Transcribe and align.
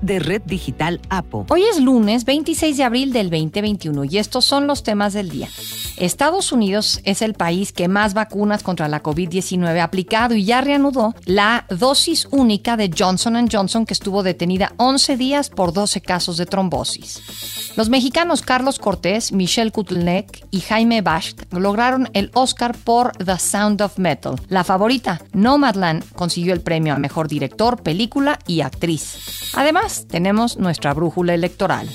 de 0.00 0.18
Red 0.18 0.42
Digital 0.46 1.00
APO. 1.08 1.46
Hoy 1.48 1.64
es 1.64 1.80
lunes 1.80 2.24
26 2.24 2.76
de 2.76 2.84
abril 2.84 3.12
del 3.12 3.30
2021 3.30 4.04
y 4.04 4.18
estos 4.18 4.44
son 4.44 4.66
los 4.66 4.82
temas 4.82 5.12
del 5.12 5.30
día. 5.30 5.48
Estados 5.96 6.52
Unidos 6.52 7.00
es 7.04 7.22
el 7.22 7.34
país 7.34 7.72
que 7.72 7.88
más 7.88 8.14
vacunas 8.14 8.62
contra 8.62 8.88
la 8.88 9.02
COVID-19 9.02 9.80
ha 9.80 9.84
aplicado 9.84 10.34
y 10.34 10.44
ya 10.44 10.60
reanudó 10.60 11.14
la 11.24 11.66
dosis 11.70 12.28
única 12.30 12.76
de 12.76 12.90
Johnson 12.96 13.48
Johnson 13.50 13.86
que 13.86 13.94
estuvo 13.94 14.22
detenida 14.22 14.72
11 14.76 15.16
días 15.16 15.50
por 15.50 15.72
12 15.72 16.00
casos 16.00 16.36
de 16.36 16.46
trombosis. 16.46 17.72
Los 17.76 17.90
mexicanos 17.90 18.40
Carlos 18.40 18.78
Cortés, 18.78 19.32
Michelle 19.32 19.70
Kutlnek 19.70 20.46
y 20.50 20.60
Jaime 20.60 21.02
Basht 21.02 21.42
lograron 21.52 22.08
el 22.14 22.30
Oscar 22.32 22.74
por 22.74 23.12
The 23.18 23.38
Sound 23.38 23.82
of 23.82 23.98
Metal. 23.98 24.36
La 24.48 24.64
favorita, 24.64 25.20
Nomadland, 25.32 26.02
consiguió 26.14 26.54
el 26.54 26.62
premio 26.62 26.94
a 26.94 26.98
Mejor 26.98 27.28
Director, 27.28 27.82
Película 27.82 28.38
y 28.46 28.62
Actriz. 28.62 29.52
Además, 29.54 29.95
tenemos 30.08 30.58
nuestra 30.58 30.92
brújula 30.94 31.34
electoral. 31.34 31.88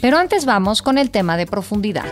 Pero 0.00 0.18
antes 0.18 0.44
vamos 0.44 0.82
con 0.82 0.98
el 0.98 1.10
tema 1.10 1.36
de 1.36 1.46
profundidad. 1.46 2.06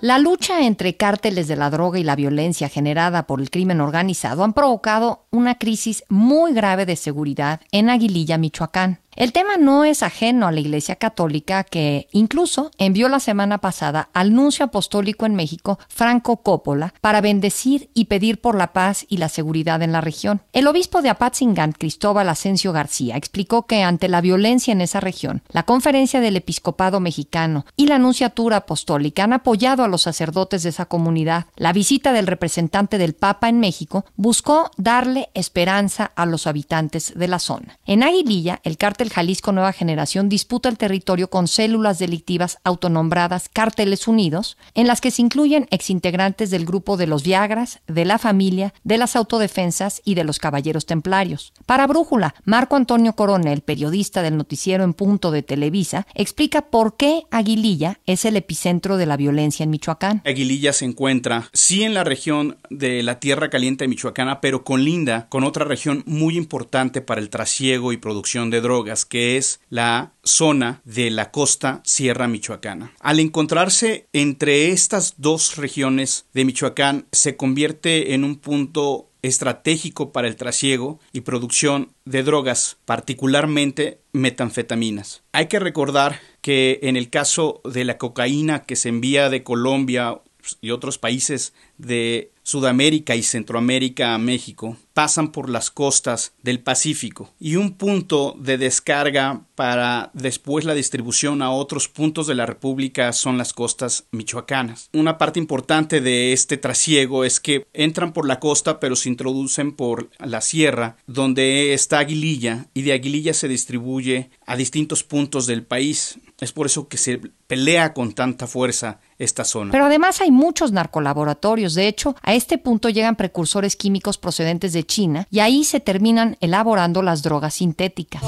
La 0.00 0.18
lucha 0.18 0.66
entre 0.66 0.96
cárteles 0.96 1.48
de 1.48 1.56
la 1.56 1.70
droga 1.70 1.98
y 1.98 2.04
la 2.04 2.16
violencia 2.16 2.68
generada 2.68 3.26
por 3.26 3.40
el 3.40 3.50
crimen 3.50 3.80
organizado 3.80 4.44
han 4.44 4.52
provocado 4.52 5.24
una 5.30 5.54
crisis 5.54 6.04
muy 6.08 6.52
grave 6.52 6.84
de 6.84 6.96
seguridad 6.96 7.60
en 7.72 7.88
Aguililla, 7.88 8.36
Michoacán. 8.36 9.00
El 9.16 9.32
tema 9.32 9.56
no 9.56 9.84
es 9.84 10.02
ajeno 10.02 10.48
a 10.48 10.52
la 10.52 10.58
Iglesia 10.58 10.96
Católica 10.96 11.62
que 11.62 12.08
incluso 12.10 12.72
envió 12.78 13.08
la 13.08 13.20
semana 13.20 13.58
pasada 13.58 14.08
al 14.12 14.34
nuncio 14.34 14.64
apostólico 14.64 15.24
en 15.24 15.36
México, 15.36 15.78
Franco 15.88 16.38
Coppola, 16.38 16.94
para 17.00 17.20
bendecir 17.20 17.90
y 17.94 18.06
pedir 18.06 18.40
por 18.40 18.56
la 18.56 18.72
paz 18.72 19.06
y 19.08 19.18
la 19.18 19.28
seguridad 19.28 19.82
en 19.82 19.92
la 19.92 20.00
región. 20.00 20.42
El 20.52 20.66
obispo 20.66 21.00
de 21.00 21.10
Apatzingán, 21.10 21.72
Cristóbal 21.72 22.28
Asensio 22.28 22.72
García, 22.72 23.16
explicó 23.16 23.66
que 23.66 23.84
ante 23.84 24.08
la 24.08 24.20
violencia 24.20 24.72
en 24.72 24.80
esa 24.80 24.98
región, 24.98 25.42
la 25.50 25.62
Conferencia 25.62 26.20
del 26.20 26.36
Episcopado 26.36 26.98
Mexicano 26.98 27.66
y 27.76 27.86
la 27.86 28.00
Nunciatura 28.00 28.58
Apostólica 28.58 29.24
han 29.24 29.32
apoyado 29.32 29.84
a 29.84 29.88
los 29.88 30.02
sacerdotes 30.02 30.64
de 30.64 30.70
esa 30.70 30.86
comunidad. 30.86 31.46
La 31.56 31.72
visita 31.72 32.12
del 32.12 32.26
representante 32.26 32.98
del 32.98 33.14
Papa 33.14 33.48
en 33.48 33.60
México 33.60 34.04
buscó 34.16 34.70
darle 34.76 35.30
esperanza 35.34 36.10
a 36.16 36.26
los 36.26 36.48
habitantes 36.48 37.12
de 37.14 37.28
la 37.28 37.38
zona. 37.38 37.78
En 37.86 38.02
Aguililla, 38.02 38.60
el 38.64 38.76
cártel 38.76 39.03
el 39.04 39.10
Jalisco 39.10 39.52
Nueva 39.52 39.72
Generación 39.72 40.28
disputa 40.28 40.68
el 40.68 40.78
territorio 40.78 41.28
con 41.28 41.46
células 41.46 41.98
delictivas 41.98 42.58
autonombradas 42.64 43.48
Cárteles 43.52 44.08
Unidos, 44.08 44.56
en 44.74 44.86
las 44.86 45.00
que 45.00 45.10
se 45.10 45.22
incluyen 45.22 45.68
exintegrantes 45.70 46.50
del 46.50 46.64
grupo 46.64 46.96
de 46.96 47.06
los 47.06 47.22
Viagras, 47.22 47.80
de 47.86 48.04
la 48.04 48.18
familia, 48.18 48.74
de 48.82 48.98
las 48.98 49.14
autodefensas 49.14 50.00
y 50.04 50.14
de 50.14 50.24
los 50.24 50.38
Caballeros 50.38 50.86
Templarios. 50.86 51.52
Para 51.66 51.86
Brújula, 51.86 52.34
Marco 52.44 52.76
Antonio 52.76 53.14
Coronel, 53.14 53.60
periodista 53.60 54.22
del 54.22 54.36
noticiero 54.36 54.84
en 54.84 54.94
punto 54.94 55.30
de 55.30 55.42
Televisa, 55.42 56.06
explica 56.14 56.62
por 56.62 56.96
qué 56.96 57.24
Aguililla 57.30 58.00
es 58.06 58.24
el 58.24 58.36
epicentro 58.36 58.96
de 58.96 59.06
la 59.06 59.18
violencia 59.18 59.64
en 59.64 59.70
Michoacán. 59.70 60.22
Aguililla 60.24 60.72
se 60.72 60.86
encuentra, 60.86 61.50
sí 61.52 61.82
en 61.82 61.92
la 61.92 62.04
región 62.04 62.56
de 62.70 63.02
la 63.02 63.20
Tierra 63.20 63.50
Caliente 63.50 63.86
Michoacana, 63.86 64.40
pero 64.40 64.64
con 64.64 64.82
linda 64.82 65.26
con 65.28 65.44
otra 65.44 65.66
región 65.66 66.02
muy 66.06 66.38
importante 66.38 67.02
para 67.02 67.20
el 67.20 67.28
trasiego 67.28 67.92
y 67.92 67.98
producción 67.98 68.48
de 68.48 68.62
drogas 68.62 68.93
que 69.04 69.36
es 69.36 69.60
la 69.68 70.12
zona 70.22 70.80
de 70.84 71.10
la 71.10 71.30
costa 71.30 71.82
Sierra 71.84 72.28
Michoacana. 72.28 72.92
Al 73.00 73.18
encontrarse 73.18 74.06
entre 74.12 74.68
estas 74.68 75.14
dos 75.16 75.56
regiones 75.56 76.26
de 76.32 76.44
Michoacán, 76.44 77.06
se 77.12 77.36
convierte 77.36 78.14
en 78.14 78.22
un 78.24 78.36
punto 78.36 79.10
estratégico 79.22 80.12
para 80.12 80.28
el 80.28 80.36
trasiego 80.36 81.00
y 81.12 81.22
producción 81.22 81.92
de 82.04 82.22
drogas, 82.22 82.76
particularmente 82.84 84.00
metanfetaminas. 84.12 85.22
Hay 85.32 85.46
que 85.46 85.58
recordar 85.58 86.20
que 86.42 86.78
en 86.82 86.96
el 86.96 87.08
caso 87.08 87.62
de 87.64 87.84
la 87.84 87.96
cocaína 87.96 88.64
que 88.64 88.76
se 88.76 88.90
envía 88.90 89.30
de 89.30 89.42
Colombia 89.42 90.20
y 90.60 90.72
otros 90.72 90.98
países 90.98 91.54
de 91.78 92.33
Sudamérica 92.44 93.16
y 93.16 93.22
Centroamérica 93.22 94.14
a 94.14 94.18
México 94.18 94.76
pasan 94.92 95.32
por 95.32 95.50
las 95.50 95.70
costas 95.70 96.34
del 96.42 96.60
Pacífico 96.60 97.32
y 97.40 97.56
un 97.56 97.72
punto 97.72 98.36
de 98.38 98.58
descarga 98.58 99.40
para 99.56 100.10
después 100.12 100.64
la 100.64 100.74
distribución 100.74 101.42
a 101.42 101.50
otros 101.50 101.88
puntos 101.88 102.26
de 102.26 102.34
la 102.34 102.46
República 102.46 103.12
son 103.12 103.38
las 103.38 103.52
costas 103.52 104.04
michoacanas. 104.12 104.90
Una 104.92 105.18
parte 105.18 105.40
importante 105.40 106.00
de 106.00 106.32
este 106.32 106.56
trasiego 106.56 107.24
es 107.24 107.40
que 107.40 107.66
entran 107.72 108.12
por 108.12 108.28
la 108.28 108.38
costa 108.38 108.78
pero 108.78 108.94
se 108.94 109.08
introducen 109.08 109.72
por 109.72 110.10
la 110.18 110.40
sierra 110.40 110.96
donde 111.06 111.74
está 111.74 111.98
Aguililla 111.98 112.66
y 112.74 112.82
de 112.82 112.92
Aguililla 112.92 113.34
se 113.34 113.48
distribuye 113.48 114.30
a 114.46 114.56
distintos 114.56 115.02
puntos 115.02 115.46
del 115.46 115.64
país. 115.64 116.18
Es 116.44 116.52
por 116.52 116.66
eso 116.66 116.88
que 116.88 116.98
se 116.98 117.22
pelea 117.46 117.94
con 117.94 118.12
tanta 118.12 118.46
fuerza 118.46 119.00
esta 119.18 119.44
zona. 119.44 119.72
Pero 119.72 119.86
además 119.86 120.20
hay 120.20 120.30
muchos 120.30 120.72
narcolaboratorios. 120.72 121.72
De 121.72 121.88
hecho, 121.88 122.14
a 122.20 122.34
este 122.34 122.58
punto 122.58 122.90
llegan 122.90 123.16
precursores 123.16 123.76
químicos 123.76 124.18
procedentes 124.18 124.74
de 124.74 124.84
China 124.84 125.26
y 125.30 125.40
ahí 125.40 125.64
se 125.64 125.80
terminan 125.80 126.36
elaborando 126.40 127.00
las 127.00 127.22
drogas 127.22 127.54
sintéticas. 127.54 128.22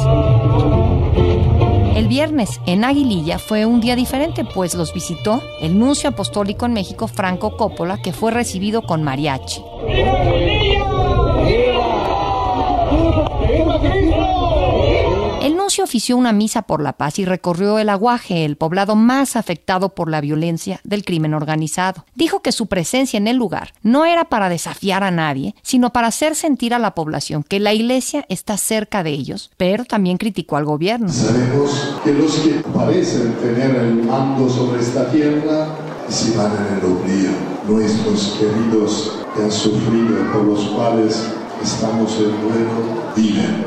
El 1.94 2.08
viernes 2.08 2.58
en 2.64 2.84
Aguililla 2.84 3.38
fue 3.38 3.66
un 3.66 3.82
día 3.82 3.96
diferente, 3.96 4.44
pues 4.44 4.74
los 4.74 4.94
visitó 4.94 5.42
el 5.60 5.78
nuncio 5.78 6.08
apostólico 6.08 6.64
en 6.64 6.72
México, 6.72 7.08
Franco 7.08 7.58
Coppola, 7.58 8.00
que 8.00 8.14
fue 8.14 8.30
recibido 8.30 8.80
con 8.80 9.02
mariachi. 9.02 9.60
Se 15.76 15.82
ofició 15.82 16.16
una 16.16 16.32
misa 16.32 16.62
por 16.62 16.82
la 16.82 16.94
paz 16.94 17.18
y 17.18 17.24
recorrió 17.24 17.78
el 17.78 17.88
Aguaje, 17.88 18.44
el 18.44 18.56
poblado 18.56 18.96
más 18.96 19.36
afectado 19.36 19.94
por 19.94 20.08
la 20.08 20.20
violencia 20.20 20.80
del 20.84 21.04
crimen 21.04 21.34
organizado. 21.34 22.06
Dijo 22.14 22.40
que 22.40 22.52
su 22.52 22.66
presencia 22.66 23.18
en 23.18 23.28
el 23.28 23.36
lugar 23.36 23.74
no 23.82 24.06
era 24.06 24.24
para 24.24 24.48
desafiar 24.48 25.02
a 25.02 25.10
nadie, 25.10 25.54
sino 25.62 25.92
para 25.92 26.08
hacer 26.08 26.34
sentir 26.34 26.72
a 26.72 26.78
la 26.78 26.94
población 26.94 27.42
que 27.42 27.60
la 27.60 27.74
iglesia 27.74 28.24
está 28.28 28.56
cerca 28.56 29.02
de 29.02 29.10
ellos, 29.10 29.50
pero 29.56 29.84
también 29.84 30.16
criticó 30.16 30.56
al 30.56 30.64
gobierno. 30.64 31.08
Sabemos 31.08 31.98
que 32.04 32.12
los 32.12 32.38
que 32.38 32.54
parecen 32.74 33.34
tener 33.34 33.76
el 33.76 33.94
mando 34.04 34.48
sobre 34.48 34.80
esta 34.80 35.10
tierra 35.10 35.68
se 36.08 36.36
van 36.36 36.52
en 36.52 36.78
el 36.78 36.84
oblío. 36.84 37.30
Nuestros 37.68 38.38
queridos 38.38 39.18
que 39.34 39.42
han 39.42 39.52
sufrido, 39.52 40.32
por 40.32 40.44
los 40.44 40.64
cuales 40.68 41.28
estamos 41.66 42.12
en 42.20 42.40
duelo, 42.40 43.12
viven 43.16 43.66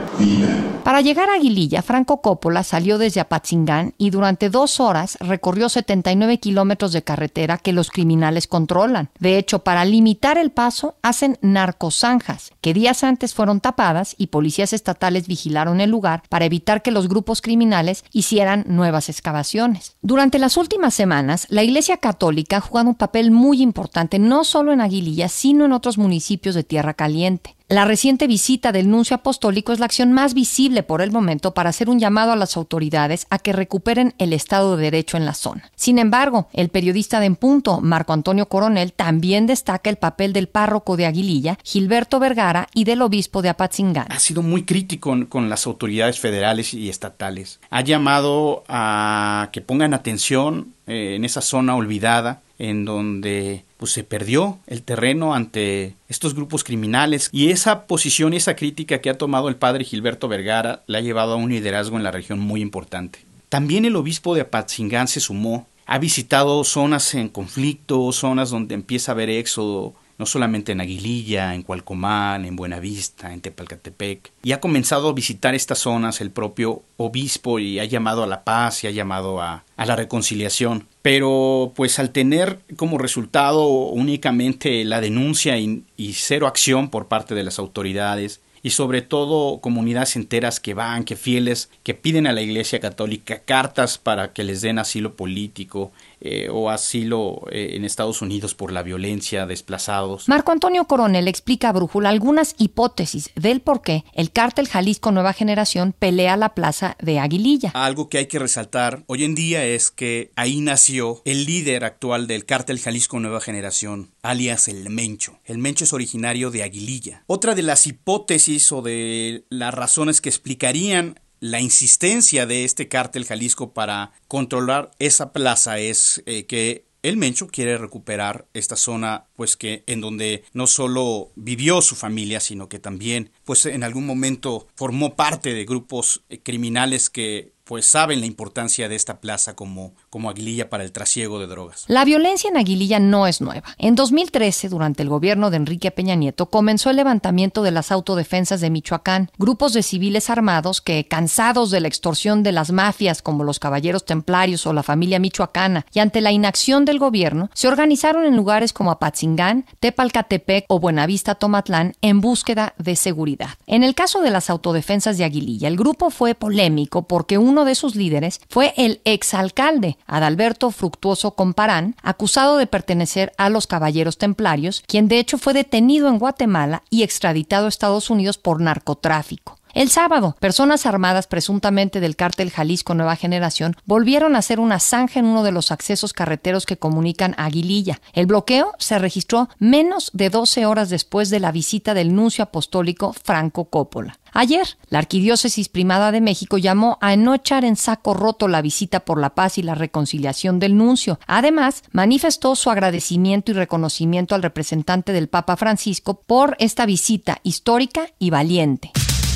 para 0.84 1.00
llegar 1.00 1.30
a 1.30 1.36
Aguililla, 1.36 1.82
Franco 1.82 2.22
Coppola 2.22 2.64
salió 2.64 2.98
desde 2.98 3.22
Apatzingán 3.22 3.94
y 3.98 4.10
durante 4.10 4.50
dos 4.50 4.82
horas 4.82 5.18
recorrió 5.22 5.70
79 5.70 6.40
kilómetros 6.40 6.92
de 6.92 7.04
carretera 7.04 7.58
que 7.58 7.72
los 7.72 7.90
criminales 7.90 8.48
controlan. 8.48 9.10
De 9.20 9.38
hecho, 9.38 9.60
para 9.60 9.86
limitar 9.86 10.38
el 10.38 10.52
paso, 10.52 10.96
hacen 11.02 11.38
narcozanjas, 11.42 12.52
que 12.60 12.74
días 12.74 13.06
antes 13.06 13.34
fueron 13.34 13.62
tapadas 13.62 14.14
y 14.18 14.28
policías 14.28 14.74
estatales 14.74 15.28
vigilaron 15.28 15.80
el 15.80 15.90
lugar 15.90 16.24
para 16.28 16.46
evitar 16.46 16.82
que 16.82 16.92
los 16.92 17.08
grupos 17.08 17.42
criminales 17.42 18.04
hicieran 18.12 18.66
nuevas 18.68 19.08
excavaciones. 19.08 19.96
Durante 20.02 20.38
las 20.38 20.58
últimas 20.58 20.94
semanas, 20.94 21.48
la 21.50 21.64
Iglesia 21.64 21.98
Católica 21.98 22.58
ha 22.58 22.62
jugado 22.62 22.90
un 22.90 22.96
papel 22.96 23.32
muy 23.32 23.62
importante 23.62 24.20
no 24.20 24.44
solo 24.44 24.74
en 24.74 24.82
Aguililla, 24.82 25.30
sino 25.30 25.64
en 25.64 25.72
otros 25.72 25.98
municipios 25.98 26.56
de 26.56 26.64
Tierra 26.64 26.94
Caliente. 26.94 27.56
La 27.72 27.86
reciente 27.86 28.26
visita 28.26 28.72
del 28.72 28.90
nuncio 28.90 29.16
apostólico 29.16 29.72
es 29.72 29.78
la 29.78 29.86
acción 29.86 30.12
más 30.12 30.34
visible 30.34 30.82
por 30.82 31.04
el 31.04 31.12
momento 31.12 31.54
para 31.54 31.70
hacer 31.70 31.88
un 31.88 32.00
llamado 32.00 32.32
a 32.32 32.36
las 32.36 32.58
autoridades 32.58 33.28
a 33.30 33.38
que 33.38 33.54
recuperen 33.54 34.16
el 34.18 34.34
Estado 34.34 34.76
de 34.76 34.86
Derecho 34.86 35.18
en 35.18 35.26
la 35.26 35.36
zona. 35.36 35.70
Sin 35.76 36.00
embargo, 36.00 36.48
el 36.54 36.70
periodista 36.70 37.20
de 37.20 37.28
En 37.28 37.36
Punto, 37.36 37.80
Marco 37.80 38.12
Antonio 38.12 38.48
Coronel, 38.48 38.92
también 38.92 39.46
destaca 39.46 39.92
el 39.92 39.98
papel 39.98 40.34
del 40.34 40.48
párroco 40.48 40.98
de 40.98 41.06
Aguililla, 41.06 41.60
Gilberto 41.64 42.20
Vergara, 42.20 42.68
y 42.74 42.86
del 42.86 43.04
obispo 43.04 43.44
de 43.44 43.50
Apatzingán. 43.50 44.12
Ha 44.12 44.20
sido 44.20 44.42
muy 44.42 44.64
crítico 44.64 45.16
con, 45.30 45.48
las 45.48 45.68
autoridades 45.68 46.20
federales 46.20 46.74
y 46.74 46.90
estatales. 46.90 47.60
Ha 47.70 47.82
llamado 47.82 48.64
a 48.68 49.50
que 49.52 49.62
pongan 49.62 49.94
atención 49.94 50.74
eh, 50.88 51.14
en 51.16 51.24
esa 51.24 51.42
zona 51.42 51.76
olvidada 51.76 52.42
en 52.58 52.84
donde 52.84 53.64
pues 53.80 53.94
se 53.94 54.04
perdió 54.04 54.60
el 54.68 54.84
terreno 54.84 55.34
ante 55.34 55.96
estos 56.10 56.36
grupos 56.36 56.66
criminales 56.66 57.30
y 57.32 57.52
esa 57.52 57.88
posición 57.88 58.34
y 58.34 58.36
esa 58.36 58.58
crítica 58.58 59.00
que 59.00 59.10
ha 59.10 59.18
tomado 59.18 59.48
el 59.48 59.56
padre 59.56 59.86
Gilberto 59.86 60.28
Vergara 60.28 60.84
la 60.86 60.98
ha 60.98 61.02
llevado 61.02 61.34
a 61.34 61.38
un 61.38 61.50
liderazgo 61.50 61.96
en 61.96 62.04
la 62.04 62.12
región 62.12 62.40
muy 62.40 62.60
importante. 62.60 63.20
También 63.48 63.86
el 63.86 63.96
obispo 63.96 64.36
de 64.36 64.42
Apatzingán 64.42 65.08
se 65.08 65.22
sumó, 65.22 65.66
ha 65.86 65.98
visitado 65.98 66.62
zonas 66.66 67.16
en 67.16 67.30
conflicto, 67.30 68.12
zonas 68.12 68.50
donde 68.50 68.76
empieza 68.76 69.12
a 69.12 69.14
haber 69.14 69.30
éxodo 69.30 69.94
no 70.20 70.26
solamente 70.26 70.74
en 70.74 70.82
Aguililla, 70.82 71.56
en 71.56 71.64
Cualcomán, 71.64 72.46
en 72.46 72.56
Buenavista, 72.56 73.34
en 73.34 73.42
Tepalcatepec, 73.42 74.32
y 74.44 74.52
ha 74.52 74.60
comenzado 74.60 75.10
a 75.10 75.14
visitar 75.14 75.56
estas 75.56 75.80
zonas 75.80 76.22
el 76.22 76.30
propio 76.30 76.84
obispo 76.98 77.58
y 77.58 77.80
ha 77.80 77.86
llamado 77.86 78.24
a 78.24 78.28
la 78.28 78.44
paz 78.44 78.84
y 78.84 78.88
ha 78.88 78.92
llamado 78.92 79.42
a, 79.42 79.64
a 79.78 79.86
la 79.86 79.96
reconciliación. 79.96 80.86
Pero 81.02 81.72
pues 81.76 81.98
al 81.98 82.12
tener 82.12 82.60
como 82.76 82.98
resultado 82.98 83.66
únicamente 83.66 84.84
la 84.84 85.02
denuncia 85.02 85.58
y, 85.58 85.84
y 85.96 86.14
cero 86.14 86.46
acción 86.46 86.90
por 86.90 87.08
parte 87.08 87.34
de 87.34 87.44
las 87.44 87.58
autoridades, 87.58 88.42
y 88.62 88.72
sobre 88.72 89.02
todo 89.02 89.62
comunidades 89.62 90.18
enteras 90.18 90.60
que 90.60 90.74
van, 90.74 91.06
que 91.06 91.16
fieles, 91.16 91.70
que 91.84 91.94
piden 91.94 92.28
a 92.28 92.34
la 92.34 92.42
Iglesia 92.42 92.82
Católica 92.82 93.40
cartas 93.40 93.98
para 93.98 94.34
que 94.34 94.44
les 94.44 94.60
den 94.60 94.80
asilo 94.80 95.14
político 95.16 95.94
eh, 96.22 96.50
o 96.52 96.70
asilo 96.70 97.42
eh, 97.52 97.72
en 97.74 97.86
Estados 97.86 98.22
Unidos 98.22 98.56
por 98.56 98.72
la 98.72 98.84
violencia, 98.84 99.46
desplazados. 99.46 100.28
Marco 100.28 100.52
Antonio 100.52 100.86
Coronel 100.86 101.28
explica 101.28 101.70
a 101.70 101.74
Brújula 101.74 102.10
algunas 102.10 102.56
hipótesis 102.58 103.32
del 103.36 103.62
por 103.62 103.82
qué 103.82 104.04
el 104.14 104.32
cártel 104.32 104.68
Jalisco 104.68 105.12
Nueva 105.12 105.34
Generación 105.34 105.94
pelea 105.98 106.38
la 106.38 106.54
plaza 106.56 106.98
de 107.02 107.20
Aguililla. 107.20 107.72
Algo 107.74 108.10
que 108.10 108.18
hay 108.18 108.28
que 108.28 108.40
resaltar 108.40 109.04
hoy 109.08 109.24
en 109.24 109.36
día 109.36 109.64
es 109.66 109.92
que 109.92 110.32
ahí 110.36 110.62
nació 110.62 111.22
el 111.26 111.46
líder 111.46 111.84
actual 111.86 112.28
del 112.28 112.46
cártel 112.46 112.80
Jalisco 112.80 113.20
Nueva 113.20 113.42
Generación, 113.42 114.12
alias 114.22 114.68
el 114.68 114.90
Mencho. 114.90 115.40
El 115.46 115.58
Mencho 115.58 115.84
es 115.84 115.94
originario 115.94 116.52
de 116.52 116.64
Aguililla. 116.64 117.24
Otra 117.28 117.56
de 117.56 117.64
las 117.64 117.88
hipótesis 117.88 118.72
o 118.72 118.82
de 118.82 119.46
las 119.50 119.74
razones 119.74 120.22
que 120.22 120.30
explicarían 120.30 121.20
la 121.40 121.62
insistencia 121.62 122.46
de 122.46 122.64
este 122.66 122.88
cártel 122.88 123.26
Jalisco 123.26 123.74
para 123.74 124.12
controlar 124.28 124.92
esa 125.00 125.32
plaza 125.32 125.80
es 125.80 126.22
eh, 126.26 126.46
que 126.46 126.86
el 127.02 127.18
Mencho 127.18 127.48
quiere 127.48 127.78
recuperar 127.78 128.46
esta 128.54 128.76
zona, 128.76 129.26
pues 129.36 129.56
que 129.56 129.84
en 129.88 130.02
donde 130.02 130.44
no 130.54 130.68
solo 130.68 131.32
vivió 131.36 131.82
su 131.82 131.96
familia, 131.96 132.42
sino 132.42 132.68
que 132.68 132.80
también, 132.80 133.32
pues 133.46 133.66
en 133.66 133.84
algún 133.84 134.06
momento 134.06 134.68
formó 134.76 135.16
parte 135.16 135.54
de 135.54 135.66
grupos 135.66 136.24
eh, 136.30 136.40
criminales 136.40 137.10
que 137.10 137.54
pues 137.64 137.86
saben 137.86 138.20
la 138.20 138.26
importancia 138.26 138.90
de 138.90 138.96
esta 138.96 139.22
plaza 139.22 139.56
como, 139.56 139.94
como 140.10 140.30
Aguililla 140.30 140.70
para 140.70 140.84
el 140.84 140.92
trasiego 140.92 141.40
de 141.40 141.48
drogas. 141.48 141.86
La 141.88 142.06
violencia 142.06 142.50
en 142.50 142.58
Aguililla 142.58 143.00
no 143.00 143.28
es 143.28 143.42
nueva. 143.42 143.76
En 143.78 143.96
2013, 143.96 144.70
durante 144.70 145.04
el 145.04 145.10
gobierno 145.10 145.50
de 145.50 145.58
Enrique 145.58 145.92
Peña 145.92 146.16
Nieto, 146.16 146.48
comenzó 146.48 146.90
el 146.90 146.96
levantamiento 146.96 147.64
de 147.64 147.72
las 147.72 147.92
autodefensas 147.92 148.62
de 148.62 148.70
Michoacán, 148.70 149.32
grupos 149.38 149.74
de 149.74 149.84
civiles 149.84 150.30
armados 150.30 150.82
que, 150.82 151.08
cansados 151.08 151.72
de 151.72 151.80
la 151.80 151.88
extorsión 151.88 152.44
de 152.44 152.52
las 152.52 152.72
mafias 152.72 153.22
como 153.22 153.44
los 153.44 153.60
Caballeros 153.60 154.06
Templarios 154.06 154.66
o 154.66 154.74
la 154.74 154.84
familia 154.84 155.20
michoacana, 155.20 155.86
y 155.94 156.00
ante 156.00 156.22
la 156.22 156.32
inacción 156.32 156.86
del 156.86 157.00
gobierno, 157.00 157.50
se 157.54 157.68
organizaron 157.68 158.26
en 158.26 158.36
lugares 158.36 158.74
como 158.74 158.92
Apatzingán, 158.92 159.66
Tepalcatepec 159.80 160.66
o 160.68 160.80
Buenavista 160.80 161.36
Tomatlán 161.36 161.94
en 162.02 162.22
búsqueda 162.22 162.74
de 162.78 162.96
seguridad. 162.96 163.50
En 163.68 163.84
el 163.84 163.96
caso 163.96 164.22
de 164.22 164.32
las 164.32 164.50
autodefensas 164.50 165.18
de 165.18 165.24
Aguililla, 165.24 165.68
el 165.68 165.78
grupo 165.78 166.10
fue 166.10 166.36
polémico 166.36 167.08
porque 167.08 167.38
uno 167.38 167.66
de 167.66 167.76
sus 167.76 167.96
líderes 167.96 168.42
fue 168.50 168.74
el 168.78 169.02
exalcalde 169.06 169.98
Adalberto 170.10 170.72
Fructuoso 170.72 171.36
Comparán, 171.36 171.96
acusado 172.02 172.58
de 172.58 172.68
pertenecer 172.68 173.32
a 173.38 173.50
los 173.50 173.68
Caballeros 173.68 174.18
Templarios, 174.18 174.84
quien 174.88 175.08
de 175.08 175.20
hecho 175.20 175.38
fue 175.38 175.54
detenido 175.54 176.08
en 176.10 176.18
Guatemala 176.18 176.84
y 176.90 177.04
extraditado 177.04 177.68
a 177.68 177.70
Estados 177.70 178.10
Unidos 178.10 178.38
por 178.38 178.60
narcotráfico. 178.60 179.59
El 179.74 179.90
sábado, 179.90 180.36
personas 180.40 180.88
armadas 180.88 181.28
presuntamente 181.28 182.00
del 182.00 182.16
cártel 182.16 182.50
Jalisco 182.50 182.96
Nueva 182.96 183.16
Generación 183.16 183.76
volvieron 183.86 184.36
a 184.36 184.40
hacer 184.40 184.60
una 184.60 184.80
zanja 184.80 185.20
en 185.20 185.26
uno 185.26 185.44
de 185.44 185.52
los 185.52 185.72
accesos 185.72 186.12
carreteros 186.12 186.66
que 186.66 186.78
comunican 186.78 187.36
a 187.38 187.46
Aguililla. 187.46 188.02
El 188.14 188.26
bloqueo 188.26 188.74
se 188.80 188.98
registró 188.98 189.48
menos 189.60 190.10
de 190.14 190.32
12 190.32 190.66
horas 190.66 190.90
después 190.90 191.30
de 191.30 191.40
la 191.40 191.52
visita 191.52 191.94
del 191.94 192.16
nuncio 192.16 192.44
apostólico 192.44 193.14
Franco 193.14 193.66
Coppola. 193.66 194.18
Ayer, 194.34 194.78
la 194.90 195.00
Arquidiócesis 195.00 195.70
Primada 195.70 196.12
de 196.12 196.22
México 196.22 196.58
llamó 196.58 196.98
a 197.02 197.16
no 197.16 197.34
echar 197.36 197.64
en 197.64 197.76
saco 197.76 198.14
roto 198.14 198.48
la 198.48 198.62
visita 198.62 199.02
por 199.02 199.20
la 199.20 199.36
paz 199.36 199.58
y 199.58 199.64
la 199.64 199.76
reconciliación 199.76 200.60
del 200.60 200.78
nuncio. 200.78 201.20
Además, 201.28 201.84
manifestó 201.92 202.56
su 202.56 202.70
agradecimiento 202.70 203.52
y 203.52 203.56
reconocimiento 203.56 204.36
al 204.36 204.44
representante 204.44 205.14
del 205.14 205.30
Papa 205.30 205.58
Francisco 205.58 206.22
por 206.22 206.56
esta 206.60 206.86
visita 206.86 207.40
histórica 207.44 208.10
y 208.18 208.30
valiente. 208.30 208.92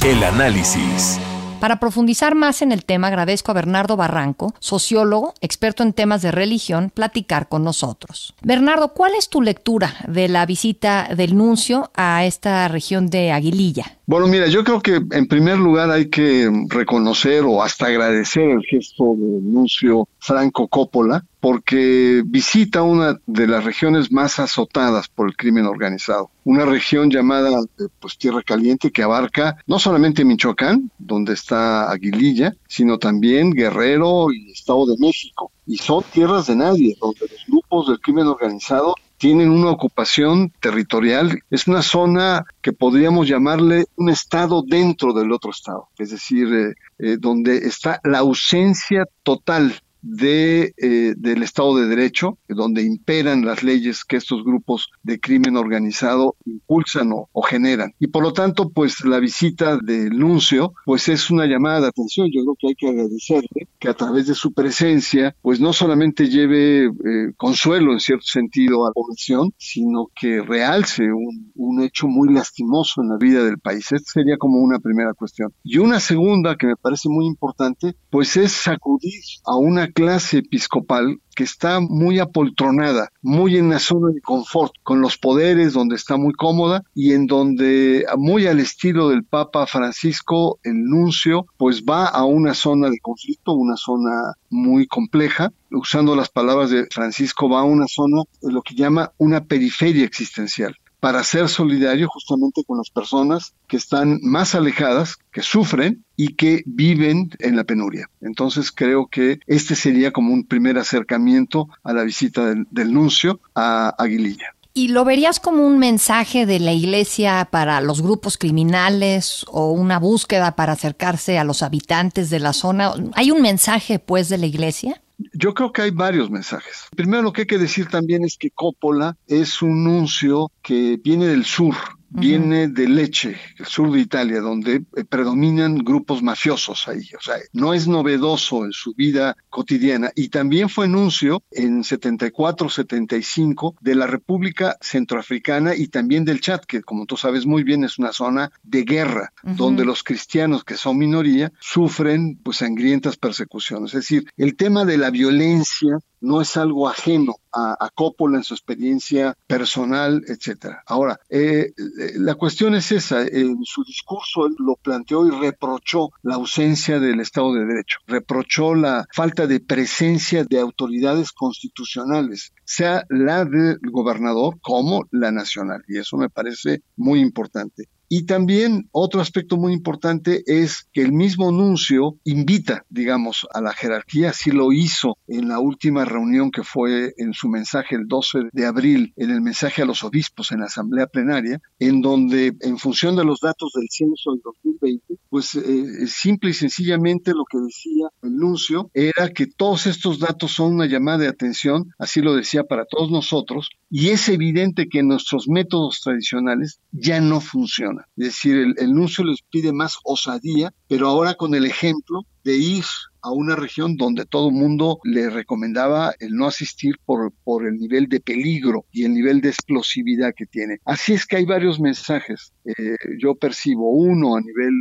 El 0.05 0.21
análisis. 0.21 1.17
Para 1.61 1.79
profundizar 1.79 2.35
más 2.35 2.61
en 2.61 2.73
el 2.73 2.83
tema, 2.83 3.07
agradezco 3.07 3.51
a 3.51 3.53
Bernardo 3.53 3.95
Barranco, 3.95 4.53
sociólogo, 4.59 5.33
experto 5.39 5.81
en 5.81 5.93
temas 5.93 6.21
de 6.21 6.29
religión, 6.33 6.91
platicar 6.93 7.47
con 7.47 7.63
nosotros. 7.63 8.35
Bernardo, 8.41 8.89
¿cuál 8.89 9.13
es 9.15 9.29
tu 9.29 9.41
lectura 9.41 9.95
de 10.09 10.27
la 10.27 10.45
visita 10.45 11.07
del 11.15 11.37
nuncio 11.37 11.89
a 11.95 12.25
esta 12.25 12.67
región 12.67 13.09
de 13.09 13.31
Aguililla? 13.31 13.95
Bueno, 14.05 14.27
mira, 14.27 14.47
yo 14.47 14.65
creo 14.65 14.81
que 14.81 14.95
en 14.95 15.27
primer 15.27 15.57
lugar 15.57 15.89
hay 15.89 16.09
que 16.09 16.51
reconocer 16.67 17.43
o 17.45 17.63
hasta 17.63 17.85
agradecer 17.85 18.49
el 18.49 18.61
gesto 18.63 19.15
del 19.17 19.53
nuncio 19.53 20.09
Franco 20.19 20.67
Coppola, 20.67 21.25
porque 21.39 22.21
visita 22.25 22.83
una 22.83 23.17
de 23.25 23.47
las 23.47 23.63
regiones 23.63 24.11
más 24.11 24.39
azotadas 24.39 25.07
por 25.07 25.29
el 25.29 25.37
crimen 25.37 25.65
organizado, 25.65 26.31
una 26.43 26.65
región 26.65 27.09
llamada 27.11 27.61
pues 27.99 28.17
Tierra 28.17 28.41
Caliente 28.41 28.91
que 28.91 29.03
abarca 29.03 29.57
no 29.67 29.79
solamente 29.79 30.25
Michoacán, 30.25 30.91
donde 30.97 31.33
está 31.33 31.89
Aguililla, 31.89 32.55
sino 32.67 32.97
también 32.97 33.51
Guerrero 33.51 34.33
y 34.33 34.51
Estado 34.51 34.85
de 34.85 34.97
México. 34.99 35.51
Y 35.65 35.77
son 35.77 36.03
tierras 36.11 36.47
de 36.47 36.57
nadie, 36.57 36.97
donde 36.99 37.21
los 37.21 37.45
grupos 37.47 37.87
del 37.87 38.01
crimen 38.01 38.27
organizado 38.27 38.95
tienen 39.23 39.51
una 39.51 39.69
ocupación 39.69 40.51
territorial, 40.59 41.39
es 41.49 41.65
una 41.69 41.81
zona 41.81 42.43
que 42.61 42.73
podríamos 42.73 43.25
llamarle 43.25 43.85
un 43.95 44.09
estado 44.09 44.63
dentro 44.67 45.13
del 45.13 45.31
otro 45.31 45.51
estado, 45.51 45.87
es 45.97 46.09
decir, 46.09 46.53
eh, 46.53 46.73
eh, 46.99 47.15
donde 47.17 47.55
está 47.59 48.01
la 48.03 48.19
ausencia 48.19 49.05
total 49.23 49.79
de, 50.03 50.73
eh, 50.77 51.13
del 51.17 51.41
Estado 51.43 51.77
de 51.77 51.87
Derecho, 51.87 52.37
donde 52.47 52.83
imperan 52.83 53.45
las 53.45 53.63
leyes 53.63 54.03
que 54.03 54.17
estos 54.17 54.43
grupos 54.43 54.89
de 55.01 55.19
crimen 55.19 55.57
organizado 55.57 56.35
impulsan 56.45 57.11
o, 57.13 57.41
generan. 57.41 57.93
Y 57.99 58.07
por 58.07 58.23
lo 58.23 58.33
tanto, 58.33 58.69
pues 58.69 59.03
la 59.05 59.19
visita 59.19 59.77
del 59.77 60.17
nuncio, 60.17 60.73
pues 60.85 61.07
es 61.09 61.29
una 61.31 61.45
llamada 61.45 61.81
de 61.81 61.87
atención. 61.87 62.29
Yo 62.31 62.41
creo 62.43 62.55
que 62.59 62.67
hay 62.67 62.75
que 62.75 62.89
agradecerle 62.89 63.67
que 63.79 63.89
a 63.89 63.93
través 63.93 64.27
de 64.27 64.35
su 64.35 64.53
presencia, 64.53 65.35
pues 65.41 65.59
no 65.59 65.73
solamente 65.73 66.27
lleve 66.27 66.85
eh, 66.85 67.33
consuelo 67.37 67.93
en 67.93 67.99
cierto 67.99 68.25
sentido 68.25 68.85
a 68.85 68.89
la 68.89 68.93
población, 68.93 69.53
sino 69.57 70.09
que 70.19 70.41
realce 70.41 71.03
un, 71.11 71.51
un 71.55 71.81
hecho 71.81 72.07
muy 72.07 72.33
lastimoso 72.33 73.01
en 73.01 73.09
la 73.09 73.17
vida 73.17 73.43
del 73.43 73.59
país. 73.59 73.91
Esta 73.91 74.11
sería 74.11 74.37
como 74.37 74.59
una 74.59 74.79
primera 74.79 75.13
cuestión. 75.13 75.53
Y 75.63 75.77
una 75.77 75.99
segunda 75.99 76.55
que 76.57 76.67
me 76.67 76.75
parece 76.75 77.09
muy 77.09 77.25
importante, 77.25 77.95
pues 78.09 78.35
es 78.37 78.51
sacudir 78.51 79.21
a 79.45 79.55
una 79.55 79.92
clase 79.93 80.39
episcopal 80.39 81.19
que 81.35 81.43
está 81.43 81.79
muy 81.79 82.19
apoltronada, 82.19 83.09
muy 83.21 83.57
en 83.57 83.69
la 83.69 83.79
zona 83.79 84.11
de 84.13 84.21
confort, 84.21 84.73
con 84.83 85.01
los 85.01 85.17
poderes 85.17 85.73
donde 85.73 85.95
está 85.95 86.17
muy 86.17 86.33
cómoda 86.33 86.83
y 86.93 87.13
en 87.13 87.25
donde, 87.27 88.05
muy 88.17 88.47
al 88.47 88.59
estilo 88.59 89.09
del 89.09 89.23
Papa 89.23 89.65
Francisco, 89.65 90.59
el 90.63 90.83
nuncio, 90.83 91.47
pues 91.57 91.83
va 91.83 92.05
a 92.07 92.25
una 92.25 92.53
zona 92.53 92.89
de 92.89 92.99
conflicto, 92.99 93.53
una 93.53 93.77
zona 93.77 94.33
muy 94.49 94.85
compleja, 94.87 95.51
usando 95.71 96.15
las 96.15 96.29
palabras 96.29 96.69
de 96.69 96.85
Francisco, 96.91 97.49
va 97.49 97.61
a 97.61 97.63
una 97.63 97.87
zona, 97.87 98.23
lo 98.41 98.61
que 98.61 98.75
llama 98.75 99.11
una 99.17 99.45
periferia 99.45 100.05
existencial 100.05 100.75
para 101.03 101.21
ser 101.25 101.49
solidario 101.49 102.07
justamente 102.07 102.63
con 102.63 102.77
las 102.77 102.89
personas 102.89 103.53
que 103.67 103.75
están 103.75 104.21
más 104.21 104.55
alejadas, 104.55 105.17
que 105.33 105.41
sufren 105.41 106.05
y 106.15 106.35
que 106.35 106.63
viven 106.65 107.29
en 107.39 107.57
la 107.57 107.65
penuria. 107.65 108.09
Entonces 108.21 108.71
creo 108.71 109.07
que 109.07 109.41
este 109.45 109.75
sería 109.75 110.13
como 110.13 110.31
un 110.31 110.45
primer 110.45 110.77
acercamiento 110.77 111.67
a 111.83 111.91
la 111.91 112.03
visita 112.03 112.45
del, 112.45 112.93
nuncio 112.93 113.41
a 113.53 113.93
Aguililla. 113.97 114.55
¿Y 114.73 114.87
lo 114.87 115.03
verías 115.03 115.41
como 115.41 115.67
un 115.67 115.77
mensaje 115.77 116.45
de 116.45 116.61
la 116.61 116.71
iglesia 116.71 117.49
para 117.51 117.81
los 117.81 118.01
grupos 118.01 118.37
criminales 118.37 119.45
o 119.49 119.73
una 119.73 119.99
búsqueda 119.99 120.55
para 120.55 120.71
acercarse 120.71 121.37
a 121.37 121.43
los 121.43 121.63
habitantes 121.63 122.29
de 122.29 122.39
la 122.39 122.53
zona? 122.53 122.93
¿Hay 123.15 123.29
un 123.29 123.41
mensaje, 123.41 123.99
pues, 123.99 124.29
de 124.29 124.37
la 124.37 124.45
iglesia? 124.45 125.02
Yo 125.33 125.53
creo 125.53 125.71
que 125.71 125.83
hay 125.83 125.91
varios 125.91 126.29
mensajes. 126.29 126.87
Primero 126.95 127.23
lo 127.23 127.33
que 127.33 127.41
hay 127.41 127.47
que 127.47 127.57
decir 127.57 127.87
también 127.87 128.23
es 128.23 128.37
que 128.37 128.51
Coppola 128.51 129.15
es 129.27 129.61
un 129.61 129.83
nuncio 129.83 130.51
que 130.61 130.99
viene 131.03 131.27
del 131.27 131.45
sur, 131.45 131.75
viene 132.13 132.67
de 132.67 132.87
Leche, 132.87 133.37
el 133.57 133.65
sur 133.65 133.91
de 133.91 133.99
Italia, 133.99 134.39
donde 134.39 134.83
eh, 134.95 135.03
predominan 135.03 135.77
grupos 135.79 136.21
mafiosos 136.21 136.87
ahí. 136.87 137.09
O 137.17 137.21
sea, 137.21 137.35
no 137.53 137.73
es 137.73 137.87
novedoso 137.87 138.65
en 138.65 138.71
su 138.71 138.93
vida 138.93 139.35
cotidiana. 139.49 140.11
Y 140.15 140.29
también 140.29 140.69
fue 140.69 140.87
nuncio 140.87 141.43
en 141.51 141.83
74, 141.83 142.69
75 142.69 143.75
de 143.81 143.95
la 143.95 144.07
República 144.07 144.77
Centroafricana 144.79 145.75
y 145.75 145.87
también 145.87 146.25
del 146.25 146.41
Chad, 146.41 146.61
que 146.61 146.81
como 146.81 147.05
tú 147.05 147.17
sabes 147.17 147.45
muy 147.45 147.63
bien 147.63 147.83
es 147.83 147.97
una 147.97 148.13
zona 148.13 148.51
de 148.61 148.83
guerra, 148.83 149.33
donde 149.43 149.85
los 149.85 150.03
cristianos, 150.03 150.63
que 150.63 150.75
son 150.75 150.97
minoría, 150.97 151.51
sufren 151.59 152.39
pues 152.43 152.57
sangrientas 152.57 153.17
persecuciones. 153.17 153.93
Es 153.93 154.01
decir, 154.01 154.25
el 154.37 154.55
tema 154.55 154.85
de 154.85 154.97
la 154.97 155.09
violencia 155.09 155.97
no 156.23 156.41
es 156.41 156.57
algo 156.57 156.87
ajeno 156.87 157.35
a, 157.51 157.75
a 157.79 157.89
Coppola 157.89 158.37
en 158.37 158.43
su 158.43 158.53
experiencia 158.53 159.35
personal, 159.45 160.23
etcétera. 160.27 160.81
Ahora, 160.87 161.19
eh, 161.29 161.73
la 162.15 162.35
cuestión 162.35 162.75
es 162.75 162.91
esa, 162.91 163.21
en 163.21 163.57
su 163.63 163.83
discurso 163.83 164.47
él 164.47 164.55
lo 164.57 164.75
planteó 164.75 165.27
y 165.27 165.31
reprochó 165.31 166.09
la 166.21 166.35
ausencia 166.35 166.99
del 166.99 167.19
Estado 167.19 167.53
de 167.53 167.65
Derecho, 167.65 167.99
reprochó 168.07 168.73
la 168.73 169.05
falta 169.13 169.47
de 169.47 169.59
presencia 169.59 170.45
de 170.45 170.59
autoridades 170.59 171.31
constitucionales, 171.31 172.53
sea 172.63 173.03
la 173.09 173.43
del 173.45 173.79
gobernador 173.91 174.59
como 174.61 175.05
la 175.11 175.31
nacional, 175.31 175.83
y 175.87 175.99
eso 175.99 176.17
me 176.17 176.29
parece 176.29 176.83
muy 176.95 177.19
importante. 177.19 177.89
Y 178.15 178.27
también 178.27 178.89
otro 178.91 179.21
aspecto 179.21 179.57
muy 179.57 179.73
importante 179.73 180.43
es 180.45 180.87
que 180.93 181.01
el 181.01 181.13
mismo 181.13 181.51
nuncio 181.51 182.19
invita, 182.25 182.85
digamos, 182.91 183.47
a 183.51 183.59
la 183.59 183.73
jerarquía, 183.73 184.29
así 184.29 184.51
lo 184.51 184.71
hizo 184.71 185.17
en 185.27 185.47
la 185.47 185.57
última 185.57 186.05
reunión 186.05 186.51
que 186.51 186.61
fue 186.61 187.15
en 187.17 187.33
su 187.33 187.49
mensaje 187.49 187.95
el 187.95 188.07
12 188.07 188.49
de 188.51 188.65
abril, 188.67 189.13
en 189.15 189.31
el 189.31 189.41
mensaje 189.41 189.81
a 189.81 189.85
los 189.85 190.03
obispos 190.03 190.51
en 190.51 190.59
la 190.59 190.67
asamblea 190.67 191.07
plenaria, 191.07 191.59
en 191.79 192.01
donde 192.03 192.55
en 192.59 192.77
función 192.77 193.15
de 193.15 193.25
los 193.25 193.39
datos 193.39 193.71
del 193.73 193.87
censo 193.89 194.33
del 194.33 194.41
2020, 194.43 195.15
pues 195.27 195.55
eh, 195.55 196.05
simple 196.05 196.51
y 196.51 196.53
sencillamente 196.53 197.31
lo 197.31 197.45
que 197.49 197.57
decía 197.57 198.09
el 198.21 198.35
nuncio 198.35 198.91
era 198.93 199.29
que 199.29 199.47
todos 199.47 199.87
estos 199.87 200.19
datos 200.19 200.51
son 200.51 200.75
una 200.75 200.85
llamada 200.85 201.17
de 201.17 201.29
atención, 201.29 201.91
así 201.97 202.21
lo 202.21 202.35
decía 202.35 202.63
para 202.63 202.85
todos 202.85 203.09
nosotros, 203.09 203.71
y 203.89 204.09
es 204.09 204.29
evidente 204.29 204.87
que 204.87 205.01
nuestros 205.01 205.47
métodos 205.47 206.01
tradicionales 206.03 206.79
ya 206.91 207.19
no 207.19 207.41
funcionan. 207.41 208.02
Es 208.17 208.25
decir, 208.25 208.57
el, 208.57 208.75
el 208.77 208.93
nuncio 208.93 209.23
les 209.23 209.41
pide 209.41 209.73
más 209.73 209.97
osadía, 210.03 210.73
pero 210.87 211.07
ahora 211.07 211.35
con 211.35 211.55
el 211.55 211.65
ejemplo 211.65 212.21
de 212.43 212.57
ir 212.57 212.83
a 213.21 213.31
una 213.31 213.55
región 213.55 213.95
donde 213.95 214.25
todo 214.25 214.49
el 214.49 214.55
mundo 214.55 214.99
le 215.03 215.29
recomendaba 215.29 216.13
el 216.19 216.35
no 216.35 216.45
asistir 216.45 216.95
por, 217.05 217.31
por 217.43 217.65
el 217.65 217.77
nivel 217.77 218.07
de 218.09 218.19
peligro 218.19 218.85
y 218.91 219.05
el 219.05 219.13
nivel 219.13 219.39
de 219.39 219.49
explosividad 219.49 220.33
que 220.35 220.45
tiene. 220.45 220.79
Así 220.83 221.13
es 221.13 221.25
que 221.25 221.37
hay 221.37 221.45
varios 221.45 221.79
mensajes. 221.79 222.51
Eh, 222.65 222.95
yo 223.19 223.35
percibo 223.35 223.91
uno 223.91 224.35
a 224.35 224.41
nivel 224.41 224.73